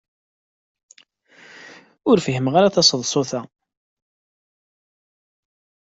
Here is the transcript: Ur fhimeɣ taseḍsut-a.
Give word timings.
Ur 2.09 2.17
fhimeɣ 2.25 2.53
taseḍsut-a. 2.73 3.41